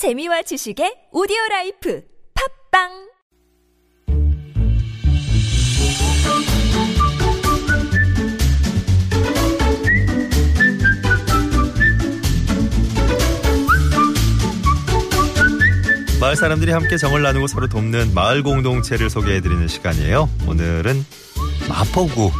[0.00, 2.02] 재미와 지식의 오디오 라이프
[2.70, 2.88] 팟빵
[16.18, 20.30] 마을 사람들이 함께 정을 나누고 서로 돕는 마을 공동체를 소개해드리는 시간이에요.
[20.48, 21.04] 오늘은
[21.68, 22.30] 마포구.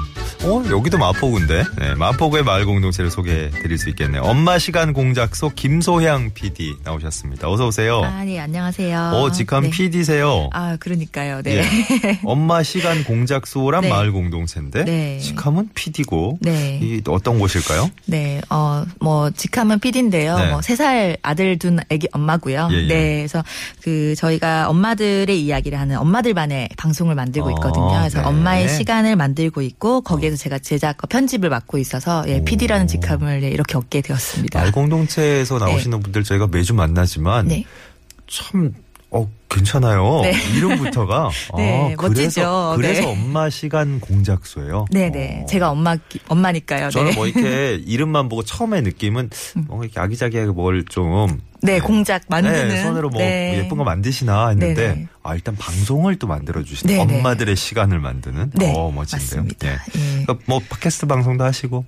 [0.43, 1.65] 어, 여기도 마포구인데.
[1.79, 4.23] 네, 마포구의 마을 공동체를 소개해 드릴 수 있겠네요.
[4.23, 7.51] 엄마 시간 공작소 김소향 PD 나오셨습니다.
[7.51, 8.01] 어서 오세요.
[8.03, 9.11] 아, 네, 안녕하세요.
[9.15, 9.71] 어, 직함 네.
[9.71, 10.49] PD세요.
[10.53, 11.43] 아, 그러니까요.
[11.43, 11.59] 네.
[11.59, 12.21] 예.
[12.25, 13.91] 엄마 시간 공작소란 네.
[13.91, 15.19] 마을 공동체인데 네.
[15.19, 16.79] 직함은 PD고 네.
[16.81, 17.91] 이게 어떤 곳일까요?
[18.07, 20.39] 네, 어, 뭐, 직함은 PD인데요.
[20.39, 20.51] 네.
[20.53, 22.71] 뭐, 세살 아들 둔 애기 엄마고요.
[22.73, 22.89] 예, 예.
[22.89, 23.45] 네, 그래서
[23.83, 27.99] 그, 저희가 엄마들의 이야기를 하는 엄마들만의 방송을 만들고 어, 있거든요.
[27.99, 28.27] 그래서 네.
[28.27, 32.45] 엄마의 시간을 만들고 있고, 거기에 서 제가 제작과 편집을 맡고 있어서, 예, 오.
[32.45, 34.59] PD라는 직함을 예, 이렇게 얻게 되었습니다.
[34.61, 37.65] 마을 공동체에서 나오시는 분들 저희가 매주 만나지만 네.
[38.29, 38.75] 참,
[39.13, 40.21] 어, 괜찮아요.
[40.23, 40.33] 네.
[40.57, 41.31] 이름부터가.
[41.57, 42.75] 네, 아, 멋지죠.
[42.77, 43.07] 그래서, 그래서 네.
[43.13, 44.87] 엄마 시간 공작소예요.
[44.91, 45.41] 네네.
[45.43, 45.47] 어.
[45.47, 45.97] 제가 엄마,
[46.29, 46.91] 엄마니까요.
[46.91, 47.17] 저는 네.
[47.17, 49.31] 뭐 이렇게 이름만 보고 처음에 느낌은
[49.67, 51.41] 뭔가 이렇게 아기자기하게 뭘 좀.
[51.63, 52.69] 네, 공작 만드는.
[52.69, 53.59] 네, 손으로 뭐 네.
[53.59, 55.09] 예쁜 거 만드시나 했는데 네네.
[55.23, 57.19] 아 일단 방송을 또 만들어 주시는 네네.
[57.19, 59.43] 엄마들의 시간을 만드는 네, 어 멋진데요.
[59.43, 59.69] 맞습니다.
[59.69, 59.73] 예.
[59.73, 60.25] 예.
[60.25, 61.85] 그러니까 뭐 팟캐스트 방송도 하시고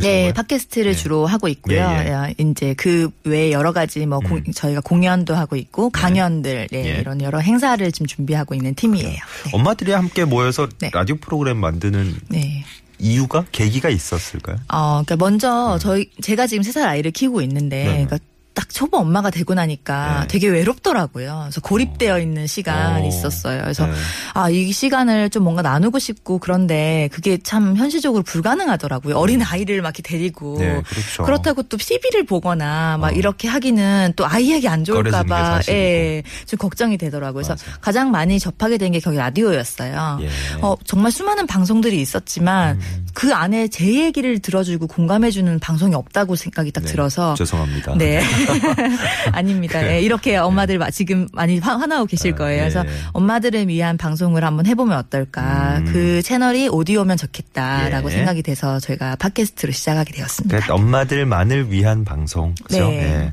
[0.00, 0.32] 거예요?
[0.34, 0.94] 팟캐스트를 예.
[0.96, 1.76] 주로 하고 있고요.
[1.78, 2.10] 예, 예.
[2.10, 4.52] 야, 이제 그 외에 여러 가지 뭐 공- 음.
[4.52, 7.00] 저희가 공연도 하고 있고 강연들 네, 예.
[7.00, 9.08] 이런 여러 행사를 지금 준비하고 있는 팀이에요.
[9.08, 9.50] 네.
[9.52, 10.90] 엄마들이 함께 모여서 네.
[10.92, 12.64] 라디오 프로그램 만드는 네.
[12.98, 14.56] 이유가 계기가 있었을까요?
[14.72, 18.06] 어, 그러니까 먼저 저희 제가 지금 세 살 아이를 키우고 있는데 음.
[18.06, 18.18] 그러니까
[18.56, 20.26] 딱 초보 엄마가 되고 나니까 네.
[20.28, 21.40] 되게 외롭더라고요.
[21.44, 23.08] 그래서 고립되어 있는 시간이 어.
[23.08, 23.60] 있었어요.
[23.60, 23.92] 그래서 네.
[24.34, 29.16] 아, 이 시간을 좀 뭔가 나누고 싶고 그런데 그게 참 현실적으로 불가능하더라고요.
[29.16, 30.56] 어린 아이를 막 이렇게 데리고.
[30.58, 31.22] 네, 그렇죠.
[31.24, 33.10] 그렇다고 또 TV를 보거나 막 어.
[33.10, 35.78] 이렇게 하기는 또 아이에게 안게 좋을까봐 사실이고.
[35.78, 37.42] 예, 좀 걱정이 되더라고요.
[37.44, 37.78] 그래서 맞아요.
[37.82, 40.18] 가장 많이 접하게 된 게 거기 라디오였어요.
[40.22, 40.28] 예.
[40.62, 43.06] 어, 정말 수많은 방송들이 있었지만 음.
[43.14, 47.96] 그 안에 제 얘기를 들어주고 공감해 주는 방송이 없다고 생각이 딱 네, 들어서 죄송합니다.
[47.98, 48.22] 네.
[49.32, 49.80] 아닙니다.
[49.80, 49.96] 그래.
[49.96, 52.56] 예, 이렇게 엄마들 마- 지금 많이 화, 화나고 계실 아, 거예요.
[52.56, 52.90] 예, 그래서 예.
[53.12, 55.78] 엄마들을 위한 방송을 한번 해보면 어떨까.
[55.78, 55.84] 음.
[55.92, 58.14] 그 채널이 오디오면 좋겠다라고 예.
[58.16, 60.56] 생각이 돼서 저희가 팟캐스트로 시작하게 되었습니다.
[60.56, 62.54] 그러니까 엄마들만을 위한 방송.
[62.64, 62.88] 그죠?
[62.88, 63.32] 네.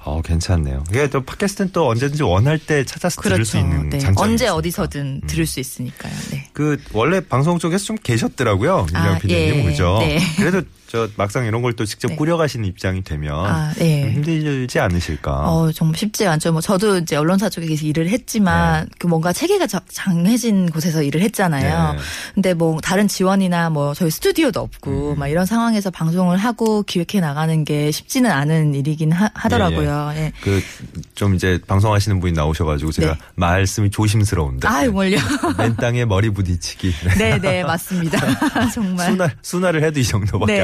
[0.00, 0.04] 예.
[0.04, 0.10] 네.
[0.10, 0.84] 어, 괜찮네요.
[0.90, 3.98] 이게 또 팟캐스트는 또 언제든지 원할 때 찾아서 들을 수 있는 네.
[3.98, 4.54] 장점이 언제 있으니까.
[4.56, 6.12] 어디서든 들을 수 있으니까요.
[6.30, 6.48] 네.
[6.52, 8.86] 그 원래 방송 쪽에서 좀 계셨더라고요.
[8.94, 9.62] 아, 김영 PD님 예.
[9.64, 9.98] 그죠?
[10.00, 10.18] 네.
[10.36, 12.16] 그래도 저 막상 이런 걸 또 직접 네.
[12.16, 14.02] 꾸려가시는 입장이 되면 아, 네.
[14.02, 15.30] 좀 힘들지 않으실까?
[15.48, 16.50] 어, 정말 쉽지 않죠.
[16.52, 21.20] 뭐 저도 이제 언론사 쪽에 계속 일을 했지만 그 뭔가 체계가 자- 장해진 곳에서 일을
[21.22, 21.92] 했잖아요.
[21.92, 21.98] 네.
[22.34, 25.18] 근데 뭐 다른 지원이나 뭐 저희 스튜디오도 없고 음.
[25.20, 30.32] 막 이런 상황에서 방송을 하고 기획해 나가는 게 쉽지는 않은 일이긴 하, 더라고요 예.
[30.42, 33.20] 그좀 이제 방송하시는 분이 나오셔가지고 제가 네.
[33.34, 35.18] 말씀이 조심스러운데 아유, 뭘요.
[35.58, 36.92] 맨 땅에 머리 부딪히기.
[37.18, 38.18] 네, 네, 맞습니다.
[38.74, 39.10] 정말.
[39.10, 40.60] 순화, 순화를 해도 이 정도밖에 네.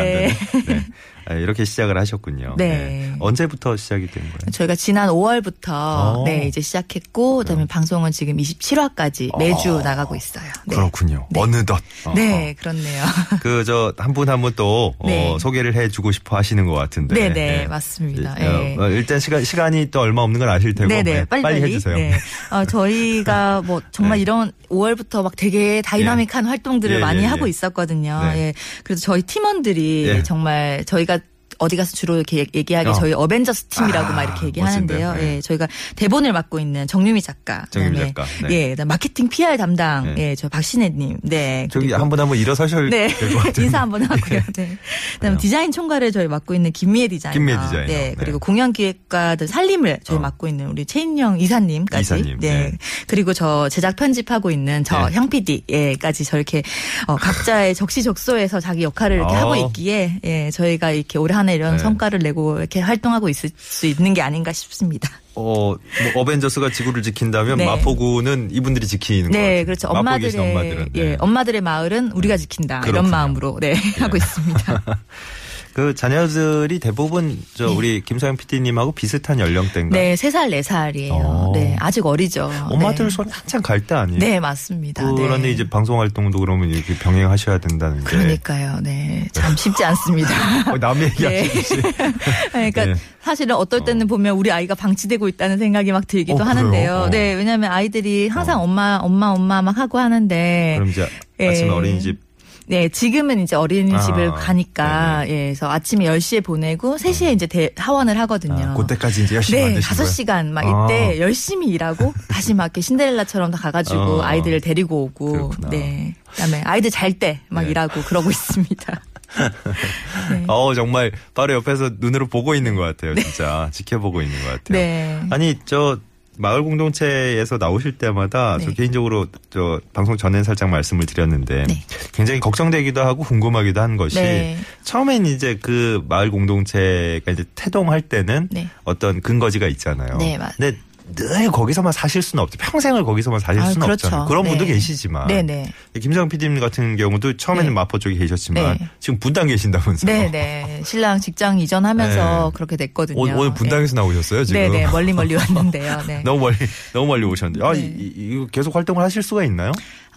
[0.54, 0.86] 안 되네.
[1.28, 1.34] 네.
[1.34, 2.54] 아, 이렇게 시작을 하셨군요.
[2.58, 3.14] 네.
[3.18, 4.50] 언제부터 시작이 된 거예요?
[4.52, 6.22] 저희가 지난 5월부터 어.
[6.26, 9.82] 네, 이제 시작했고 그다음에 방송은 지금 27화까지 매주 어.
[9.82, 10.44] 나가고 있어요.
[10.66, 10.74] 네.
[10.76, 11.26] 그렇군요.
[11.30, 11.40] 네.
[11.40, 11.80] 어느덧.
[12.14, 13.04] 네, 그렇네요.
[13.42, 15.28] 그 저 한 분 한 분또 네.
[15.32, 17.14] 어, 소개를 해 주고 싶어 하시는 것 같은데.
[17.14, 18.36] 네, 네, 맞습니다.
[18.40, 18.76] 예.
[18.76, 20.88] 어, 어, 일단 시간 시간이 또 얼마 없는 건 아실 테고.
[20.88, 21.96] 네네 네, 빨리 빨리, 해 주세요.
[21.96, 22.12] 네.
[22.50, 24.22] 어, 저희가 뭐 정말 네.
[24.22, 27.50] 이런 5월부터 막 되게 다이나믹한 활동들을 예, 많이 예, 하고 예.
[27.50, 28.20] 있었거든요.
[28.32, 28.38] 네.
[28.38, 28.54] 예.
[28.84, 30.22] 그래서 저희 팀원들이 예.
[30.22, 31.15] 정말 저희가
[31.58, 32.92] 어디 가서 주로 이렇게 얘기하기 어.
[32.94, 35.14] 저희 어벤져스 팀이라고 아, 막 이렇게 얘기하는데요.
[35.14, 35.36] 네.
[35.36, 38.54] 예, 저희가 대본을 맡고 있는 정유미 작가, 정유미 작가, 네.
[38.54, 40.30] 예, 그다음 마케팅 PR 담당, 네.
[40.30, 43.08] 예, 저 박신혜님, 네, 저기 그리고 한분한분 일어서셔야 네.
[43.08, 43.62] 될것 같은데.
[43.62, 44.40] 인사 한번 하고요.
[44.54, 44.76] 네.
[45.14, 45.36] 그다음 그래요.
[45.38, 47.32] 디자인 총괄을 저희 맡고 있는 김미애 디자이너.
[47.34, 47.86] 김미애 디자이너.
[47.86, 47.94] 네.
[48.10, 48.14] 네.
[48.18, 50.20] 그리고 공연 기획과들 살림을 저희 어.
[50.20, 52.02] 맡고 있는 우리 최인영 이사님까지.
[52.02, 52.48] 이사님, 네.
[52.70, 52.72] 네.
[53.06, 55.16] 그리고 저 제작 편집하고 있는 저 네.
[55.16, 56.62] 향 PD까지 저렇게
[57.06, 59.38] 어, 각자의 적시적소에서 자기 역할을 이렇게 어.
[59.38, 61.78] 하고 있기에 예, 저희가 이렇게 올한 해 이런 네.
[61.78, 65.10] 성과를 내고 이렇게 활동하고 있을 수 있는 게 아닌가 싶습니다.
[65.34, 65.76] 어, 뭐
[66.22, 67.66] 어벤져스가 지구를 지킨다면 네.
[67.66, 69.46] 마포구는 이분들이 지키는 거예요.
[69.46, 69.88] 네, 그렇죠.
[69.88, 70.88] 엄마들의 엄마들은.
[70.92, 71.00] 네.
[71.00, 73.00] 예, 엄마들의 마을은 우리가 지킨다 그렇군요.
[73.00, 74.82] 이런 마음으로 네, 하고 있습니다.
[75.76, 80.00] 그 자녀들이 대부분 저 우리 김서영 PD님하고 비슷한 연령대인가요?
[80.02, 81.12] 네, 세 살, 네 살이에요.
[81.12, 81.52] 어.
[81.54, 82.50] 네, 아직 어리죠.
[82.70, 83.10] 엄마들 네.
[83.10, 84.18] 손 한참 갈 때 아니에요?
[84.18, 85.04] 네, 맞습니다.
[85.04, 85.50] 그런데 네.
[85.52, 88.04] 이제 방송 활동도 그러면 이렇게 병행하셔야 된다는 게.
[88.04, 88.80] 그러니까요.
[88.82, 89.28] 네.
[89.32, 90.30] 참 쉽지 않습니다.
[90.72, 91.42] 어, 남의 얘기 네.
[91.42, 91.82] 하시듯이.
[92.52, 92.94] 그러니까 네.
[93.20, 96.46] 사실은 어떨 때는 보면 우리 아이가 방치되고 있다는 생각이 막 들기도 어?
[96.46, 96.94] 하는데요.
[96.94, 97.10] 어.
[97.10, 100.76] 네, 왜냐하면 아이들이 항상 엄마, 엄마, 엄마 막 하고 하는데.
[100.78, 101.06] 그럼 이제
[101.38, 101.48] 예.
[101.50, 102.25] 아침에 어린이집
[102.68, 108.18] 네, 지금은 이제 어린이집을 아, 가니까, 예, 그래서 아침에 10시에 보내고, 3시에 이제 대, 하원을
[108.20, 108.70] 하거든요.
[108.70, 110.10] 아, 그때까지 이제 열심히 네, 만드신 거예요?
[110.10, 110.86] 5시간 막 아.
[110.86, 114.22] 이때 열심히 일하고, 다시 막 이렇게 신데렐라처럼 다 가가지고 어.
[114.22, 115.70] 아이들을 데리고 오고, 그렇구나.
[115.70, 116.14] 네.
[116.30, 117.70] 그 다음에 아이들 잘 때막 네.
[117.70, 119.00] 일하고 그러고 있습니다.
[120.30, 120.44] 네.
[120.46, 123.14] 어 정말 바로 옆에서 눈으로 보고 있는 것 같아요.
[123.14, 124.78] 진짜 지켜보고 있는 것 같아요.
[124.78, 125.20] 네.
[125.30, 125.98] 아니 저
[126.38, 128.74] 마을 공동체에서 나오실 때마다 저 네.
[128.74, 131.82] 개인적으로 저 방송 전에 살짝 말씀을 드렸는데 네.
[132.12, 134.56] 굉장히 걱정되기도 하고 궁금하기도 한 것이 네.
[134.84, 138.68] 처음엔 이제 그 마을 공동체가 이제 태동할 때는 네.
[138.84, 140.18] 어떤 근거지가 있잖아요.
[140.18, 140.76] 네, 맞- 근데
[141.14, 142.58] 늘 거기서만 사실 수는 없죠.
[142.58, 144.06] 평생을 거기서만 사실 아, 수는 그렇죠.
[144.08, 144.26] 없잖아요.
[144.28, 144.72] 그런 분도 네.
[144.72, 145.72] 계시지만 네네.
[146.00, 147.74] 김정 PD님 같은 경우도 처음에는 네.
[147.74, 148.88] 마포 쪽에 계셨지만 네.
[148.98, 150.10] 지금 분당 계신다면서요.
[150.30, 150.82] 네네.
[150.84, 152.50] 신랑 직장 이전하면서 네.
[152.54, 153.20] 그렇게 됐거든요.
[153.20, 154.60] 오늘, 오늘 분당에서 나오셨어요 지금.
[154.60, 154.88] 네네.
[154.88, 156.02] 멀리 멀리 왔는데요.
[156.06, 156.22] 네.
[156.24, 156.56] 너무 멀리
[156.92, 157.80] 너무 멀리 오셨는데 아 네.
[157.80, 159.70] 이, 이- 이 거 계속 활동을 하실 수가 있나요?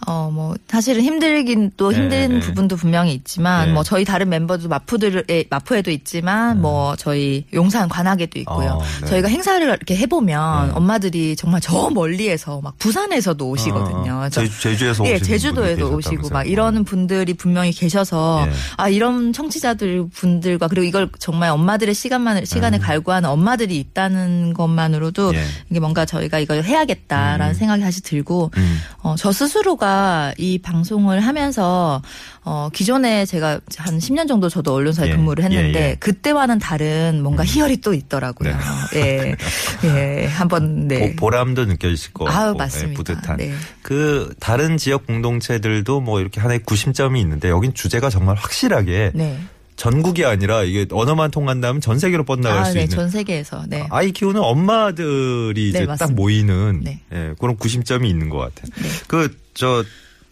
[0.06, 2.40] 어, 뭐, 사실은 힘들긴 또 네, 힘든 네.
[2.40, 3.72] 부분도 분명히 있지만, 네.
[3.74, 8.78] 뭐, 저희 다른 멤버도 마포들에, 마포에도 있지만, 뭐, 저희 용산 관악에도 있고요.
[8.80, 9.06] 어, 네.
[9.06, 10.72] 저희가 행사를 이렇게 해보면, 네.
[10.74, 14.12] 엄마들이 정말 저 멀리에서, 막, 부산에서도 오시거든요.
[14.14, 16.30] 어, 그래서 제, 제주 에서 예, 오시는 제주도에도 오시고.
[16.30, 18.52] 막 이러는 분들이 분명히 계셔서 예.
[18.76, 25.34] 아 이런 청취자들 분들과 그리고 이걸 정말 엄마들의 시간만 시간을 갈구하는 엄마들이 있다는 것만으로도 음.
[25.34, 25.44] 예.
[25.70, 27.54] 이게 뭔가 저희가 이걸 해야겠다라는 음.
[27.54, 28.78] 생각이 사실 들고 음.
[29.02, 29.89] 어, 저 스스로가
[30.38, 32.02] 이 방송을 하면서
[32.42, 35.94] 어, 기존에 제가 한 10년 정도 저도 언론사에 예, 근무를 했는데 예, 예.
[35.96, 38.56] 그때와는 다른 뭔가 희열이 또 있더라고요.
[38.96, 39.36] 예.
[39.84, 40.26] 예.
[40.26, 41.14] 한번 네.
[41.16, 42.90] 보, 람도 느껴지실 거 아유, 같고, 맞습니다.
[42.90, 43.36] 예, 뿌듯한.
[43.36, 43.52] 네.
[43.82, 49.38] 그 다른 지역 공동체들도 뭐 이렇게 하나의 구심점이 있는데 여긴 주제가 정말 확실하게 네.
[49.80, 52.82] 전국이 아니라 이게 언어만 통한다면 전 세계로 뻗나갈 아, 수 네.
[52.82, 53.64] 있는 전 세계에서.
[53.66, 53.86] 네.
[53.88, 56.20] 아이 키우는 엄마들이 이제 네, 딱 맞습니다.
[56.20, 57.00] 모이는 네.
[57.14, 58.70] 예, 그런 구심점이 있는 것 같아요.
[58.76, 58.88] 네.
[59.06, 59.82] 그저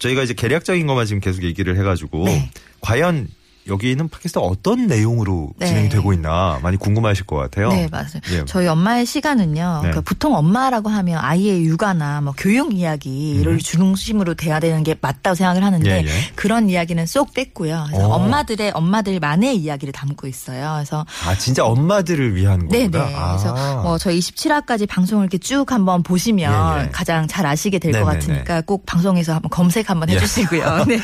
[0.00, 2.50] 저희가 이제 계략적인 것만 지금 계속 얘기를 해가지고 네.
[2.82, 3.26] 과연
[3.68, 5.66] 여기는 팟캐스트 어떤 내용으로 네.
[5.66, 7.68] 진행이 되고 있나 많이 궁금하실 것 같아요.
[7.68, 8.20] 네, 맞아요.
[8.32, 8.44] 예.
[8.46, 9.80] 저희 엄마의 시간은요.
[9.84, 9.90] 네.
[9.90, 15.62] 그 보통 엄마라고 하면 아이의 육아나 뭐 교육 이야기를 중심으로 돼야 되는 게 맞다고 생각을
[15.62, 16.04] 하는데 음.
[16.04, 16.12] 예, 예.
[16.34, 17.86] 그런 이야기는 쏙 뺐고요.
[17.88, 18.14] 그래서 어.
[18.14, 20.72] 엄마들의 엄마들만의 이야기를 담고 있어요.
[20.76, 22.90] 그래서 아 진짜 엄마들을 위한 거구나.
[22.90, 23.14] 네네.
[23.14, 23.36] 아.
[23.36, 26.88] 그래서 뭐 저희 27화까지 방송을 이렇게 쭉 한번 보시면 예, 예.
[26.90, 28.18] 가장 잘 아시게 될것 네네네.
[28.18, 30.14] 같으니까 꼭 방송에서 한번 검색 한번 예.
[30.14, 30.84] 해주시고요.
[30.88, 30.98] 네.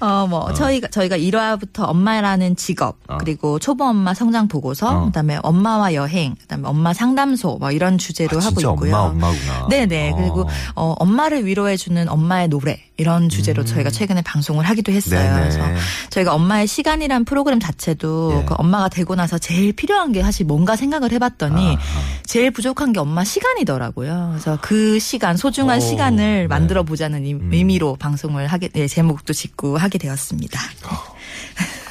[0.00, 3.18] 어, 뭐 저희가 저희가 1화부터 엄마라는 직업 어.
[3.18, 5.04] 그리고 초보 엄마 성장 보고서 어.
[5.06, 8.96] 그다음에 엄마와 여행 그다음에 엄마 상담소 뭐 이런 주제로 아, 하고 있고요.
[8.96, 9.68] 엄마 엄마구나.
[9.68, 10.10] 네네.
[10.12, 10.16] 어.
[10.16, 13.66] 그리고 어, 엄마를 위로해 주는 엄마의 노래 이런 주제로 음.
[13.66, 15.18] 저희가 최근에 방송을 하기도 했어요.
[15.20, 15.40] 네네.
[15.40, 15.60] 그래서
[16.10, 18.44] 저희가 엄마의 시간이란 프로그램 자체도 예.
[18.46, 21.78] 그 엄마가 되고 나서 제일 필요한 게 사실 뭔가 생각을 해봤더니 아하.
[22.24, 24.28] 제일 부족한 게 엄마 시간이더라고요.
[24.32, 26.46] 그래서 그 시간 소중한 오, 시간을 네.
[26.46, 27.50] 만들어 보자는 의- 음.
[27.52, 30.60] 의미로 방송을 하게 예, 제목도 짓고 하게 되었습니다.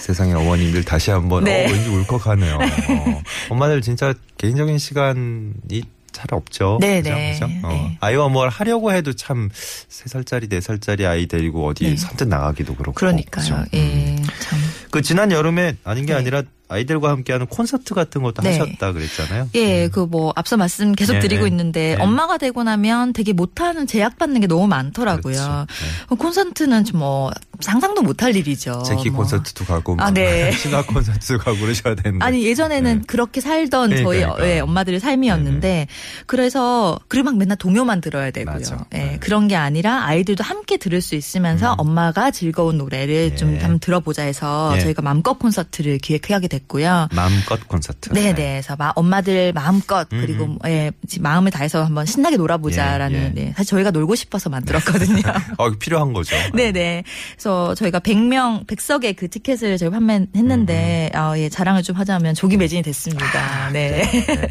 [0.03, 1.65] 세상의 어머님들 다시 한번 네.
[1.65, 2.55] 어, 왠지 울컥하네요.
[2.59, 3.23] 어.
[3.49, 6.77] 엄마들 진짜 개인적인 시간이 잘 없죠.
[6.81, 7.31] 네네.
[7.33, 7.45] 그죠?
[7.47, 7.65] 그죠?
[7.65, 7.69] 어.
[7.71, 7.97] 네.
[8.01, 9.49] 아이와 뭘 하려고 해도 참
[9.87, 11.95] 세 살짜리 네 살짜리 아이 데리고 어디 네.
[11.95, 12.91] 선뜻 나가기도 그렇고.
[12.93, 13.43] 그러니까요.
[13.43, 13.55] 그죠?
[13.55, 13.67] 음.
[13.73, 14.59] 예, 참.
[14.91, 16.19] 그 지난 여름에 아닌 게 네.
[16.19, 16.43] 아니라
[16.73, 18.57] 아이들과 함께하는 콘서트 같은 것도 네.
[18.57, 19.49] 하셨다 그랬잖아요.
[19.55, 21.49] 예, 그뭐 앞서 말씀 계속 네, 드리고 네.
[21.49, 22.03] 있는데 네.
[22.03, 25.65] 엄마가 되고 나면 되게 못하는 제약받는 게 너무 많더라고요.
[26.07, 26.15] 그렇죠.
[26.17, 28.83] 콘서트는 좀뭐 상상도 못할 일이죠.
[28.85, 29.19] 제키 뭐.
[29.19, 30.51] 콘서트도 가고 아, 막 네.
[30.57, 32.25] 신화 콘서트도 가고 그러셔야 되는데.
[32.25, 33.03] 아니 예전에는 네.
[33.07, 34.47] 그렇게 살던 그러니까, 저희 그러니까.
[34.47, 35.87] 예, 엄마들의 삶이었는데
[36.25, 38.57] 그래서 그리고 막 맨날 동요만 들어야 되고요.
[38.93, 39.17] 예, 네.
[39.19, 43.35] 그런 게 아니라 아이들도 함께 들을 수 있으면서 엄마가 즐거운 노래를 예.
[43.35, 44.79] 좀 한번 들어보자 해서 예.
[44.81, 47.07] 저희가 맘껏 콘서트를 기획하게 됐고 요.
[47.13, 48.09] 마음껏 콘서트.
[48.09, 48.33] 네네.
[48.33, 50.57] 그래서 마- 엄마들 마음껏 음, 그리고 음.
[50.65, 53.29] 예, 마음을 다해서 한번 신나게 놀아보자라는 예, 예.
[53.45, 55.21] 네, 사실 저희가 놀고 싶어서 만들었거든요.
[55.57, 56.35] 어, 필요한 거죠.
[56.53, 57.03] 네네.
[57.33, 62.57] 그래서 저희가 100명, 100석의 그 티켓을 저희 판매했는데, 음, 어, 예, 자랑을 좀 하자면 조기
[62.57, 63.69] 매진이 됐습니다.
[63.71, 64.03] 네.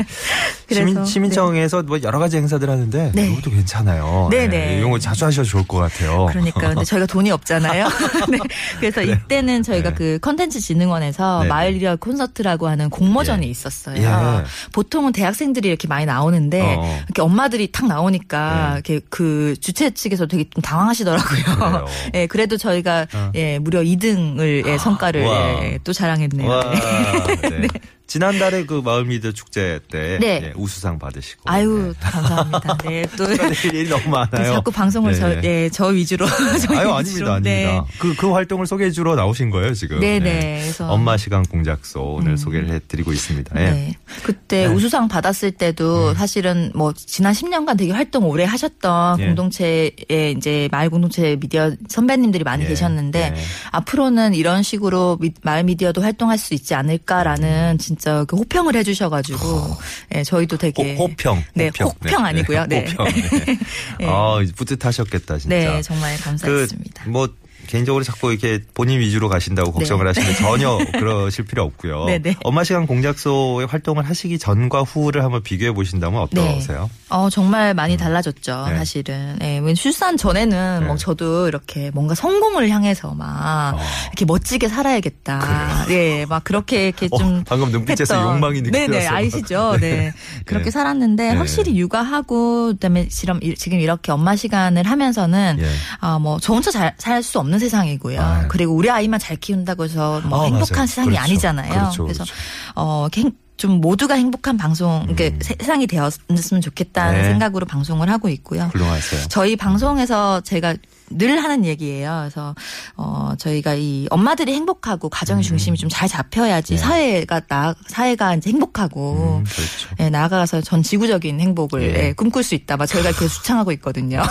[0.66, 3.26] 그래서, 시민, 시민청에서 뭐 여러 가지 행사들 하는데 네.
[3.30, 4.28] 이것도 괜찮아요.
[4.30, 4.78] 네네.
[4.78, 6.26] 이런 거 자주 하셔도 좋을 것 같아요.
[6.30, 7.88] 그러니까 근데 저희가 돈이 없잖아요.
[8.30, 8.38] 네.
[8.80, 9.94] 그래서 이때는 저희가 네.
[9.94, 11.48] 그 컨텐츠 진흥원에서 네네.
[11.48, 13.50] 마을리어 콘서트라고 하는 공모전이 예.
[13.50, 14.02] 있었어요.
[14.02, 14.44] 예.
[14.72, 17.00] 보통은 대학생들이 이렇게 많이 나오는데 어.
[17.06, 18.72] 이렇게 엄마들이 탁 나오니까 네.
[18.74, 21.86] 이렇게 그 주최 측에서 되게 좀 당황하시더라고요.
[22.14, 23.32] 예, 그래도 저희가 어.
[23.36, 25.64] 예, 무려 2등을 예, 성과를 와.
[25.64, 26.48] 예, 또 자랑했네요.
[26.48, 26.70] 와,
[27.42, 27.48] 네.
[27.48, 27.68] 네.
[28.12, 30.26] 지난달에 그 마을미디어 축제 때 네.
[30.44, 31.44] 예, 우수상 받으시고.
[31.46, 32.10] 아유, 네.
[32.10, 32.76] 감사합니다.
[32.84, 33.24] 네, 또.
[33.72, 34.52] 일이 너무 많아요.
[34.52, 35.40] 자꾸 방송을 네, 저, 네.
[35.44, 36.26] 예, 저 위주로.
[36.60, 37.32] 저희 아유, 위주로.
[37.32, 37.64] 아닙니다, 네.
[37.68, 37.86] 아닙니다.
[37.98, 39.98] 그, 그 활동을 소개해 주러 나오신 거예요, 지금.
[40.00, 40.60] 네네.
[40.60, 42.36] 그래서- 엄마 시간 공작소 오늘 음.
[42.36, 43.58] 소개를 해드리고 있습니다.
[43.58, 43.70] 예.
[43.70, 43.94] 네.
[44.24, 44.66] 그때 네.
[44.66, 44.74] 음.
[44.74, 49.26] 우수상 받았을 때도 사실은 뭐 지난 10년간 되게 활동 오래 하셨던 예.
[49.26, 49.90] 공동체에
[50.36, 52.68] 이제 마을 공동체 미디어 선배님들이 많이 예.
[52.68, 53.42] 계셨는데 예.
[53.70, 59.76] 앞으로는 이런 식으로 미- 마을 미디어도 활동할 수 있지 않을까라는 진짜 그 호평을 해주셔가지고
[60.16, 61.44] 예, 저희도 되게 호, 호평.
[61.54, 62.66] 네, 호평 아니고요.
[62.66, 62.86] 네.
[62.90, 63.06] 호평.
[63.06, 63.58] 네.
[63.98, 64.06] 네.
[64.06, 65.56] 아, 뿌듯하셨겠다, 진짜.
[65.56, 67.04] 네 정말 감사했습니다.
[67.04, 67.28] 그, 뭐,
[67.66, 70.08] 개인적으로 자꾸 이렇게 본인 위주로 가신다고 걱정을 네.
[70.10, 72.04] 하시는데 전혀 그러실 필요 없고요.
[72.06, 72.36] 네네.
[72.44, 76.90] 엄마 시간 공작소의 활동을 하시기 전과 후를 한번 비교해 보신다면 어떠세요?
[77.08, 78.76] 어, 정말 많이 달라졌죠, 네.
[78.76, 79.38] 사실은.
[79.42, 80.86] 예, 왜 출산 전에는 네.
[80.86, 83.80] 뭐 저도 이렇게 뭔가 성공을 향해서 막 어.
[84.06, 85.86] 이렇게 멋지게 살아야겠다.
[85.90, 87.44] 예, 막 그렇게 이렇게 어, 좀.
[87.46, 89.14] 방금 눈빛에서 했던- 욕망이 네네, 느껴져서.
[89.14, 89.76] 아시죠?
[89.80, 90.12] 네.
[90.44, 91.36] 그렇게 살았는데 네.
[91.36, 93.40] 확실히 육아하고 그다음에 지금
[93.80, 95.66] 이렇게 엄마 시간을 하면서 는 예.
[96.00, 98.20] 아, 뭐, 저 혼자 잘살수 없는 세상이고요.
[98.20, 98.48] 아유.
[98.48, 100.86] 그리고 우리 아이만 잘 키운다고 해서 뭐 아, 행복한 맞아요.
[100.86, 101.22] 세상이 그렇죠.
[101.22, 101.72] 아니잖아요.
[101.72, 102.34] 그렇죠, 래서 그렇죠.
[102.76, 103.32] 어, 행-
[103.62, 105.38] 좀 모두가 행복한 방송, 이렇게 음.
[105.40, 107.28] 세상이 되었으면 좋겠다는 네.
[107.28, 108.64] 생각으로 방송을 하고 있고요.
[108.72, 109.28] 훌륭하세요.
[109.28, 110.74] 저희 방송에서 제가
[111.10, 112.22] 늘 하는 얘기예요.
[112.22, 112.56] 그래서
[112.96, 116.74] 어 저희가 이 엄마들이 행복하고 가정의 중심이 좀 잘 잡혀야지 음.
[116.74, 116.80] 네.
[116.82, 119.94] 사회가 나 사회가 이제 행복하고 음, 그렇죠.
[120.00, 122.06] 예, 나아가서 전 지구적인 행복을 예.
[122.06, 122.76] 예, 꿈꿀 수 있다.
[122.76, 124.22] 막 저희가 이렇게 주창하고 있거든요.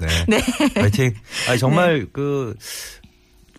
[0.00, 0.08] 네.
[0.26, 0.74] 네.
[0.74, 1.14] 파이팅.
[1.48, 2.56] 아니, 정말 그,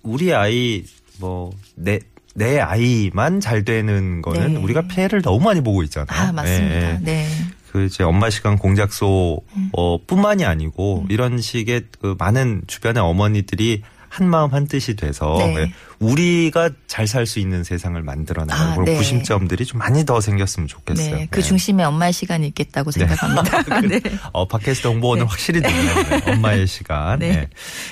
[0.02, 0.84] 우리 아이,
[1.20, 2.00] 뭐, 내,
[2.34, 4.60] 내 아이만 잘 되는 거는 네.
[4.60, 6.20] 우리가 피해를 너무 많이 보고 있잖아요.
[6.20, 6.76] 아 맞습니다.
[6.76, 7.00] 예, 예.
[7.02, 7.28] 네.
[7.72, 9.70] 그 이제 엄마 시간 공작소 음.
[9.74, 15.72] 어 뿐만이 아니고 이런 식의 그 많은 주변의 어머니들이 한 마음 한 뜻이 돼서 네.
[16.04, 18.98] 예, 우리가 잘 살 수 있는 세상을 만들어 나가는 아, 그런 네.
[18.98, 21.16] 구심점들이 좀 많이 더 생겼으면 좋겠어요.
[21.16, 21.28] 네.
[21.30, 23.82] 그 중심에 엄마의 시간이 있겠다고 생각합니다.
[23.82, 24.02] 네.
[24.32, 25.30] 어, 팟캐스트 홍보는 네.
[25.30, 26.04] 확실히 되네요.
[26.04, 27.20] 네, 엄마의 시간.
[27.20, 27.32] 네.
[27.32, 27.48] 네.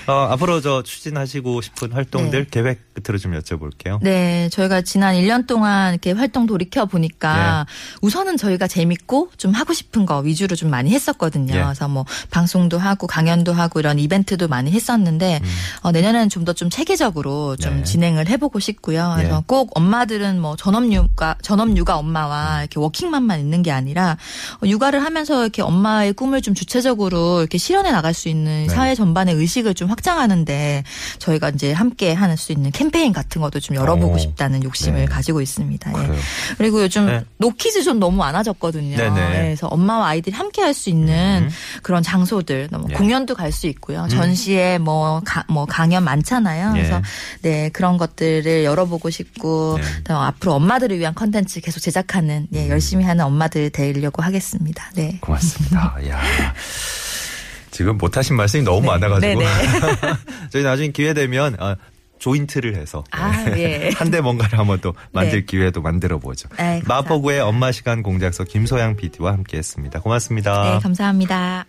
[0.07, 2.49] 어, 앞으로 저 추진하시고 싶은 활동들 네.
[2.49, 3.99] 계획 끝으로 좀 여쭤볼게요.
[4.01, 7.73] 네, 저희가 지난 1년 동안 이렇게 활동 돌이켜 보니까 네.
[8.01, 11.53] 우선은 저희가 재밌고 좀 하고 싶은 거 위주로 좀 많이 했었거든요.
[11.55, 11.61] 예.
[11.61, 15.41] 그래서 뭐 방송도 하고 강연도 하고 이런 이벤트도 많이 했었는데
[15.81, 17.83] 어, 내년에는 좀 더좀 체계적으로 좀 음.
[18.01, 18.07] 네.
[18.07, 19.13] 진행을 해보고 싶고요.
[19.15, 19.43] 그래서 예.
[19.45, 24.17] 꼭 엄마들은 뭐 전업육아 전업육아 엄마와 이렇게 워킹맘만 있는 게 아니라
[24.63, 28.69] 어, 육아를 하면서 이렇게 엄마의 꿈을 좀 주체적으로 이렇게 실현해 나갈 수 있는 네.
[28.73, 30.83] 사회 전반의 의식을 좀 확장하는데
[31.19, 34.17] 저희가 이제 함께 할 수 있는 캠페인 같은 것도 좀 열어보고 오.
[34.17, 35.05] 싶다는 욕심을 네.
[35.05, 35.91] 가지고 있습니다.
[36.01, 36.09] 예.
[36.57, 37.25] 그리고 요즘 네.
[37.39, 38.95] 노키즈 존 너무 많아졌거든요.
[38.95, 39.21] 네네.
[39.21, 41.49] 예, 그래서 엄마와 아이들이 함께 할 수 있는 음.
[41.83, 42.93] 그런 장소들, 뭐 예.
[42.93, 44.07] 공연도 갈 수 있고요.
[44.09, 46.69] 전시회 뭐, 가- 뭐 강연 많잖아요.
[46.69, 46.71] 예.
[46.81, 47.01] 그래서
[47.41, 50.13] 네 그런 것들을 열어보고 싶고 네.
[50.13, 54.89] 앞으로 엄마들을 위한 컨텐츠 계속 제작하는 예, 열심히 하는 엄마들 되려고 하겠습니다.
[54.93, 55.17] 네.
[55.19, 55.97] 고맙습니다.
[56.07, 56.21] 야
[57.71, 59.39] 지금 못하신 말씀이 너무 많아가지고.
[59.39, 59.45] 네네.
[60.51, 61.75] 저희 나중에 기회 되면 어,
[62.19, 63.89] 조인트를 해서 아, 예.
[63.97, 65.45] 한데 뭔가를 한번 또 만들 네.
[65.45, 66.47] 기회도 만들어 보죠.
[66.85, 70.01] 마포구의 엄마 시간 공작소 김소양 PD와 함께했습니다.
[70.01, 70.75] 고맙습니다.
[70.75, 71.65] 네, 감사합니다.